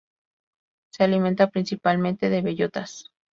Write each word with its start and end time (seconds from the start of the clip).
Se 0.91 1.03
alimenta 1.03 1.51
principalmente 1.51 2.31
de 2.31 2.41
bellotas. 2.41 3.11